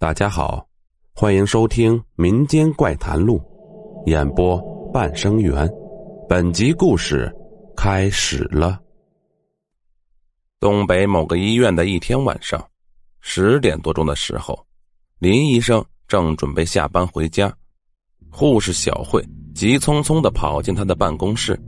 [0.00, 0.66] 大家好，
[1.12, 3.38] 欢迎收听《民间怪谈录》，
[4.10, 4.58] 演播
[4.94, 5.70] 半生缘。
[6.26, 7.30] 本集故事
[7.76, 8.80] 开始了。
[10.58, 12.66] 东北某个医院的一天晚上，
[13.20, 14.58] 十点多钟的时候，
[15.18, 17.54] 林医生正准备下班回家，
[18.30, 19.22] 护士小慧
[19.54, 21.60] 急匆匆的跑进他的办公室，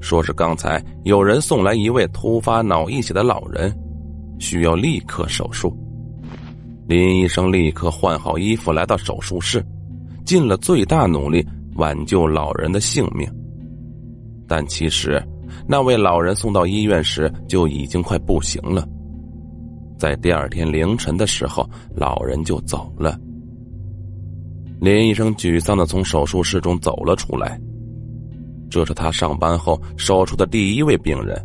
[0.00, 3.76] 说是刚才有人送来一位突发脑溢血的老人，
[4.38, 5.76] 需要立刻手术。
[6.92, 9.64] 林医生立刻换好衣服，来到手术室，
[10.26, 11.42] 尽了最大努力
[11.76, 13.26] 挽救老人的性命。
[14.46, 15.18] 但其实，
[15.66, 18.86] 那位老人送到医院时就已经快不行了。
[19.98, 21.66] 在第二天凌晨的时候，
[21.96, 23.18] 老人就走了。
[24.78, 27.58] 林医生沮丧的从手术室中走了出来。
[28.68, 31.42] 这是他上班后手术的第一位病人。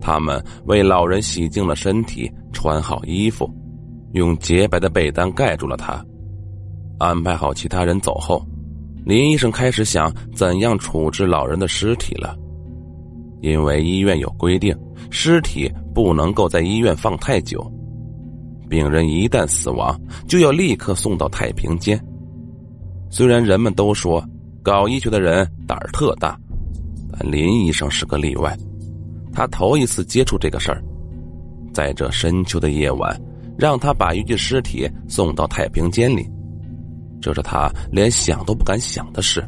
[0.00, 3.52] 他们为老人洗净了身体，穿好衣服。
[4.12, 6.04] 用洁白的被单盖住了他，
[6.98, 8.44] 安排好其他人走后，
[9.04, 12.36] 林医生开始想怎样处置老人的尸体了。
[13.40, 14.76] 因为医院有规定，
[15.10, 17.60] 尸体不能够在医院放太久，
[18.68, 19.98] 病人一旦死亡
[20.28, 21.98] 就要立刻送到太平间。
[23.10, 24.24] 虽然人们都说
[24.62, 26.38] 搞医学的人胆儿特大，
[27.10, 28.56] 但林医生是个例外，
[29.32, 30.80] 他头一次接触这个事儿，
[31.72, 33.20] 在这深秋的夜晚。
[33.58, 36.28] 让他把一具尸体送到太平间里，
[37.20, 39.44] 这是他连想都不敢想的事。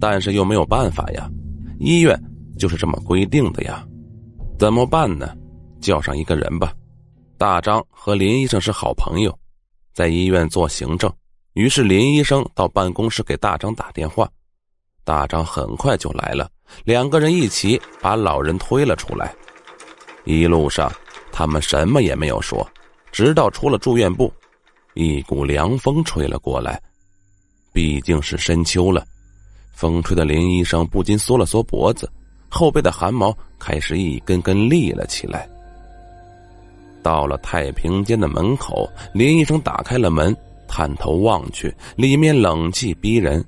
[0.00, 1.30] 但是又没有办法呀，
[1.78, 2.18] 医院
[2.58, 3.86] 就是这么规定的呀，
[4.58, 5.34] 怎么办呢？
[5.80, 6.72] 叫上一个人吧。
[7.36, 9.36] 大张和林医生是好朋友，
[9.92, 11.12] 在医院做行政。
[11.54, 14.28] 于是林医生到办公室给大张打电话，
[15.04, 16.50] 大张很快就来了，
[16.84, 19.34] 两个人一起把老人推了出来。
[20.24, 20.90] 一路上，
[21.30, 22.66] 他们什么也没有说。
[23.14, 24.32] 直到出了住院部，
[24.94, 26.82] 一股凉风吹了过来。
[27.72, 29.06] 毕竟是深秋了，
[29.72, 32.10] 风吹的林医生不禁缩了缩脖子，
[32.48, 35.48] 后背的汗毛开始一根根立了起来。
[37.04, 40.36] 到了太平间的门口，林医生打开了门，
[40.66, 43.44] 探头望去，里面冷气逼人，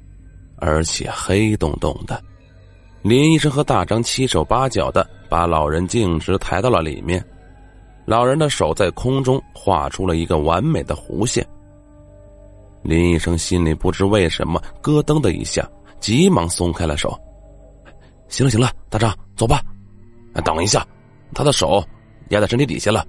[0.58, 2.22] 而且黑洞洞的。
[3.02, 7.20] 林医生和大张七手八脚的把老人径直抬到了里面。
[8.06, 11.44] 老人的手在空中画出了一个完美的弧线。
[12.82, 15.68] 林医生心里不知为什么咯噔的一下，
[15.98, 17.18] 急忙松开了手。
[18.28, 19.60] 行了行了，大张，走吧。
[20.44, 20.86] 等一下，
[21.34, 21.82] 他的手
[22.28, 23.04] 压在身体底下了。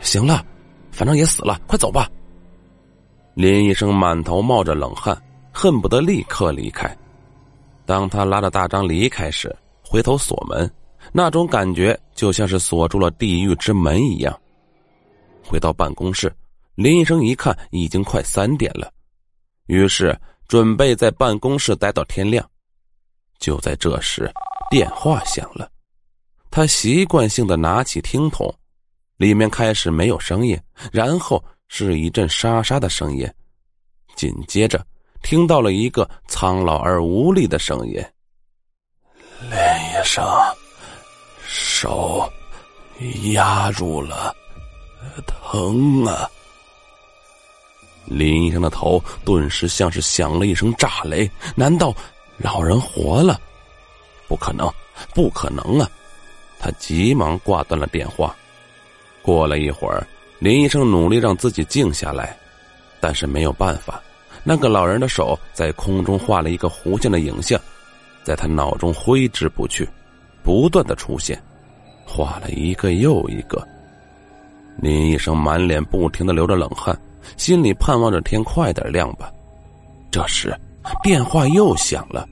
[0.00, 0.42] 行了，
[0.90, 2.08] 反正也死了，快走吧。
[3.34, 5.16] 林医生满头冒着冷汗，
[5.52, 6.96] 恨不得立刻离开。
[7.84, 10.70] 当他拉着大张离开时，回头锁门。
[11.12, 14.40] 那种感觉就像是锁住了地狱之门一样。
[15.40, 16.34] 回到办公室，
[16.74, 18.92] 林医生一看已经快三点了，
[19.66, 20.18] 于是
[20.48, 22.44] 准备在办公室待到天亮。
[23.38, 24.28] 就在这时，
[24.68, 25.70] 电话响了，
[26.50, 28.52] 他习惯性的拿起听筒，
[29.16, 33.32] 里面开始没有声音，然后是一阵沙沙的声音，
[34.16, 34.84] 紧接着
[35.22, 37.94] 听到了一个苍老而无力的声音
[39.38, 40.26] ：“林医生。”
[41.80, 42.28] 手
[43.34, 44.34] 压住了，
[45.28, 46.28] 疼啊！
[48.04, 51.30] 林医生的头顿时像是响了一声炸雷。
[51.54, 51.94] 难道
[52.36, 53.40] 老人活了？
[54.26, 54.68] 不可能，
[55.14, 55.88] 不可能啊！
[56.58, 58.34] 他急忙挂断了电话。
[59.22, 60.04] 过了一会儿，
[60.40, 62.36] 林医生努力让自己静下来，
[62.98, 64.02] 但是没有办法。
[64.42, 67.60] 那个老人的手在空中画了一个弧线的影像，
[68.24, 69.88] 在他脑中挥之不去。
[70.42, 71.40] 不断的出现，
[72.08, 73.62] 画了一个又一个。
[74.80, 76.98] 林医生满脸不停的流着冷汗，
[77.36, 79.30] 心里盼望着天快点亮吧。
[80.10, 80.58] 这时，
[81.02, 82.26] 电话又响了，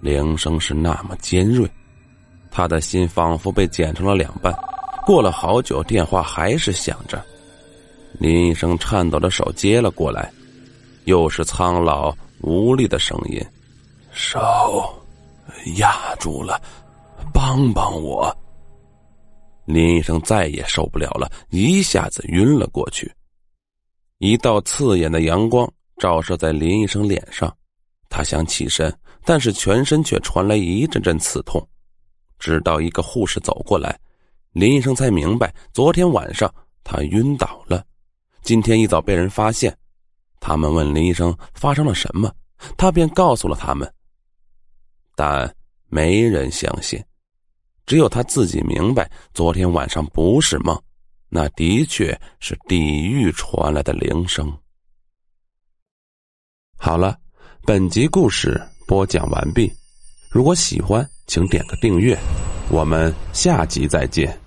[0.00, 1.68] 铃声是那么尖锐，
[2.50, 4.54] 他的心仿佛被剪成了两半。
[5.04, 7.20] 过了好久，电话还是响着，
[8.20, 10.30] 林医生颤抖的手接了过来，
[11.06, 13.44] 又是苍老无力的声音
[14.12, 14.38] ：“手
[15.76, 16.60] 压住了。”
[17.32, 18.36] 帮帮我！
[19.72, 23.10] 林医生再也受不了了，一下子晕了过去。
[24.18, 27.54] 一道刺眼的阳光照射在林医生脸上，
[28.08, 31.66] 他想起身，但是全身却传来一阵阵刺痛。
[32.38, 33.98] 直到一个护士走过来，
[34.52, 36.52] 林医生才明白，昨天晚上
[36.84, 37.84] 他晕倒了，
[38.42, 39.76] 今天一早被人发现。
[40.38, 42.32] 他们问林医生发生了什么，
[42.76, 43.90] 他便告诉了他们，
[45.14, 45.52] 但
[45.88, 47.02] 没人相信。
[47.92, 50.82] 只有他自己明白，昨天晚上不是梦，
[51.28, 54.50] 那的确是地狱传来的铃声。
[56.78, 57.18] 好了，
[57.66, 59.70] 本集故事播讲完毕。
[60.30, 62.18] 如果喜欢，请点个订阅。
[62.70, 64.40] 我们下集再见。